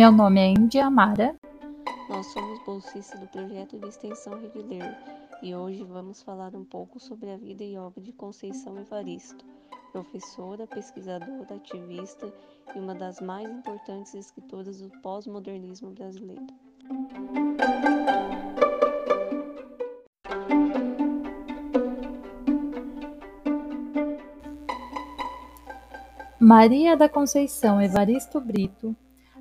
[0.00, 1.36] Meu nome é Índia Amara.
[2.08, 4.98] Nós somos bolsistas do projeto de extensão Rediler
[5.42, 9.44] e hoje vamos falar um pouco sobre a vida e obra de Conceição Evaristo,
[9.92, 12.32] professora, pesquisadora, ativista
[12.74, 16.46] e uma das mais importantes escritoras do pós-modernismo brasileiro.
[26.40, 28.96] Maria da Conceição Evaristo Brito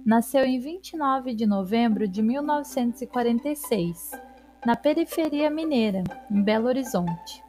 [0.06, 4.12] nasceu em 29 de novembro de 1946,
[4.66, 7.44] na periferia mineira, em Belo Horizonte.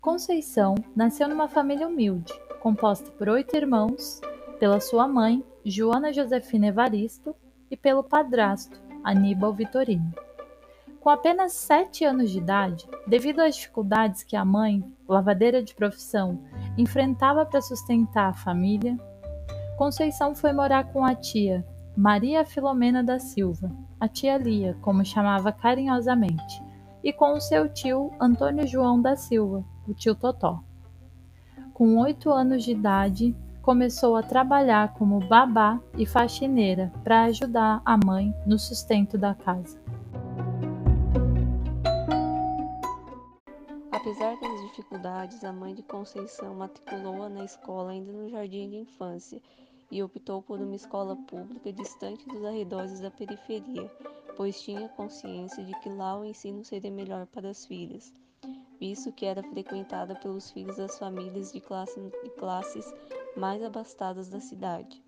[0.00, 4.20] Conceição nasceu numa família humilde, composta por oito irmãos,
[4.58, 7.34] pela sua mãe, Joana Josefina Evaristo,
[7.70, 10.14] e pelo padrasto, Aníbal Vitorino.
[11.00, 16.40] Com apenas sete anos de idade, devido às dificuldades que a mãe, lavadeira de profissão,
[16.76, 18.98] enfrentava para sustentar a família,
[19.76, 21.62] Conceição foi morar com a tia,
[21.94, 26.62] Maria Filomena da Silva, a tia Lia, como chamava carinhosamente,
[27.04, 30.64] e com o seu tio Antônio João da Silva, o tio Totó.
[31.74, 37.98] Com oito anos de idade, começou a trabalhar como babá e faxineira para ajudar a
[38.02, 39.78] mãe no sustento da casa.
[43.92, 49.42] Apesar das dificuldades, a mãe de Conceição matriculou-a na escola ainda no jardim de infância
[49.90, 53.90] e optou por uma escola pública distante dos arredores da periferia,
[54.36, 58.12] pois tinha consciência de que lá o ensino seria melhor para as filhas,
[58.78, 62.00] visto que era frequentada pelos filhos das famílias de, classe,
[62.38, 62.92] classes
[63.36, 65.02] mais abastadas da cidade.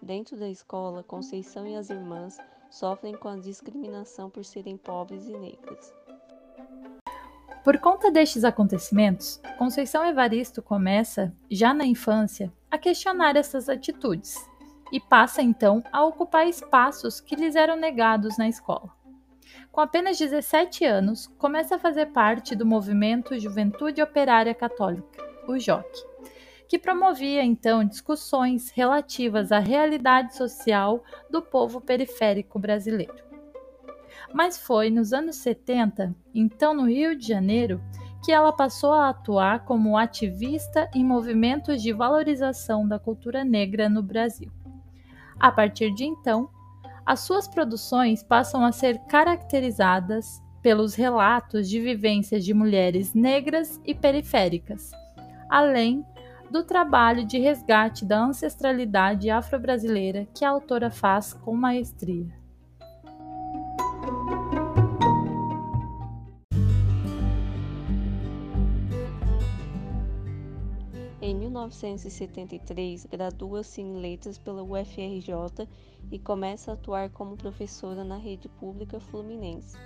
[0.00, 2.38] Dentro da escola, Conceição e as irmãs
[2.70, 6.01] sofrem com a discriminação por serem pobres e negras.
[7.64, 14.34] Por conta destes acontecimentos, Conceição Evaristo começa, já na infância, a questionar essas atitudes
[14.90, 18.90] e passa então a ocupar espaços que lhes eram negados na escola.
[19.70, 25.86] Com apenas 17 anos, começa a fazer parte do movimento Juventude Operária Católica, o JOC,
[26.66, 33.31] que promovia então discussões relativas à realidade social do povo periférico brasileiro
[34.32, 37.80] mas foi nos anos 70, então no Rio de Janeiro,
[38.24, 44.02] que ela passou a atuar como ativista em movimentos de valorização da cultura negra no
[44.02, 44.50] Brasil.
[45.40, 46.48] A partir de então,
[47.04, 53.92] as suas produções passam a ser caracterizadas pelos relatos de vivências de mulheres negras e
[53.92, 54.92] periféricas,
[55.50, 56.06] além
[56.48, 62.41] do trabalho de resgate da ancestralidade afro-brasileira que a autora faz com maestria.
[71.24, 75.68] Em 1973, gradua-se em Letras pela UFRJ
[76.10, 79.78] e começa a atuar como professora na rede pública fluminense.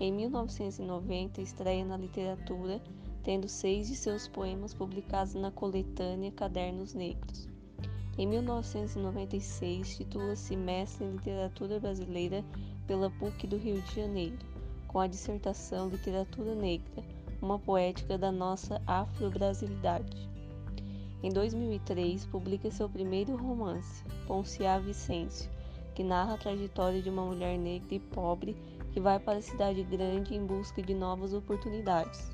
[0.00, 2.80] Em 1990, estreia na literatura,
[3.22, 7.46] tendo seis de seus poemas publicados na coletânea Cadernos Negros.
[8.16, 12.42] Em 1996, titula-se Mestre em Literatura Brasileira
[12.86, 14.38] pela PUC do Rio de Janeiro,
[14.88, 17.04] com a dissertação Literatura Negra,
[17.42, 20.39] uma poética da nossa afro-brasilidade.
[21.22, 25.50] Em 2003, publica seu primeiro romance, Ponciá Vicêncio,
[25.94, 28.56] que narra a trajetória de uma mulher negra e pobre
[28.90, 32.32] que vai para a cidade grande em busca de novas oportunidades.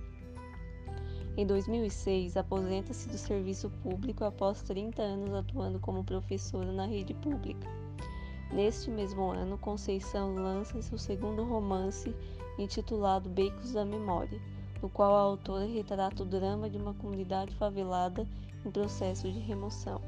[1.37, 7.69] Em 2006, aposenta-se do serviço público após 30 anos atuando como professora na rede pública.
[8.53, 12.15] Neste mesmo ano, Conceição lança seu segundo romance,
[12.57, 14.41] intitulado Becos da Memória,
[14.81, 18.27] no qual a autora retrata o drama de uma comunidade favelada
[18.71, 20.01] processo de remoção.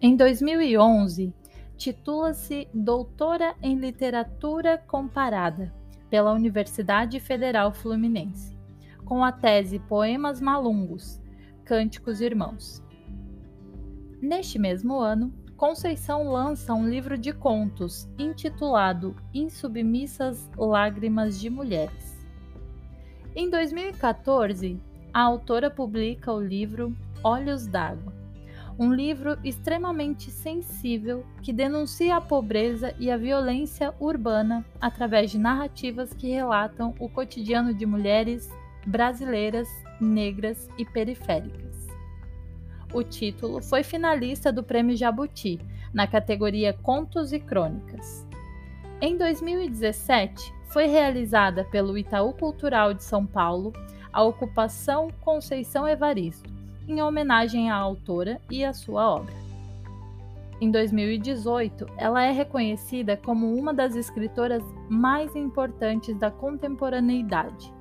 [0.00, 1.32] Em 2011,
[1.78, 5.72] titula-se Doutora em Literatura Comparada
[6.10, 8.54] pela Universidade Federal Fluminense,
[9.04, 11.20] com a tese Poemas Malungos,
[11.64, 12.82] Cânticos Irmãos.
[14.20, 15.32] Neste mesmo ano,
[15.66, 22.22] Conceição lança um livro de contos intitulado Insubmissas Lágrimas de Mulheres.
[23.34, 24.78] Em 2014,
[25.10, 28.12] a autora publica o livro Olhos d'Água,
[28.78, 36.12] um livro extremamente sensível que denuncia a pobreza e a violência urbana através de narrativas
[36.12, 38.50] que relatam o cotidiano de mulheres
[38.86, 41.73] brasileiras, negras e periféricas.
[42.94, 45.60] O título foi finalista do Prêmio Jabuti,
[45.92, 48.24] na categoria Contos e Crônicas.
[49.00, 53.72] Em 2017, foi realizada pelo Itaú Cultural de São Paulo
[54.12, 56.48] a ocupação Conceição Evaristo,
[56.86, 59.34] em homenagem à autora e à sua obra.
[60.60, 67.74] Em 2018, ela é reconhecida como uma das escritoras mais importantes da contemporaneidade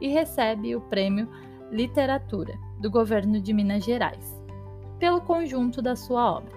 [0.00, 1.28] e recebe o Prêmio
[1.72, 4.39] Literatura do governo de Minas Gerais,
[5.00, 6.52] pelo conjunto da sua obra.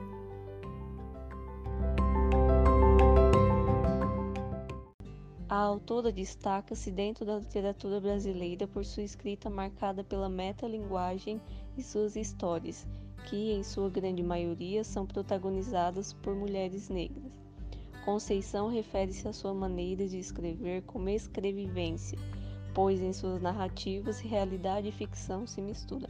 [5.47, 11.39] A autora destaca-se dentro da literatura brasileira por sua escrita marcada pela metalinguagem
[11.77, 12.85] e suas histórias,
[13.29, 17.31] que, em sua grande maioria, são protagonizadas por mulheres negras.
[18.03, 22.19] Conceição refere-se à sua maneira de escrever como escrevivência,
[22.73, 26.09] pois em suas narrativas realidade e ficção se misturam.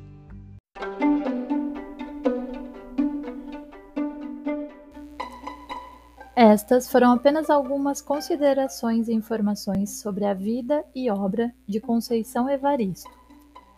[6.53, 13.09] Estas foram apenas algumas considerações e informações sobre a vida e obra de Conceição Evaristo,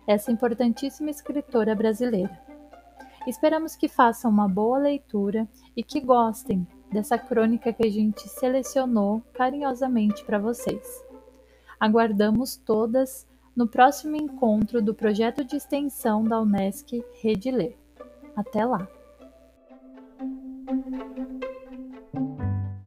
[0.05, 2.37] essa importantíssima escritora brasileira.
[3.25, 9.23] Esperamos que façam uma boa leitura e que gostem dessa crônica que a gente selecionou
[9.33, 11.01] carinhosamente para vocês.
[11.79, 13.25] Aguardamos todas
[13.55, 17.77] no próximo encontro do projeto de extensão da Unesc Rede Ler.
[18.35, 18.85] Até lá!